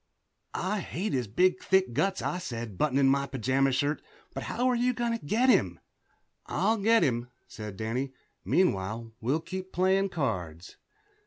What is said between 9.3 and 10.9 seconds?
keep playing cards."